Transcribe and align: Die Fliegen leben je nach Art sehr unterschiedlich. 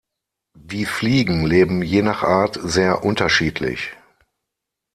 Die 0.57 0.85
Fliegen 0.87 1.45
leben 1.45 1.83
je 1.83 2.01
nach 2.01 2.23
Art 2.23 2.57
sehr 2.63 3.03
unterschiedlich. 3.05 3.91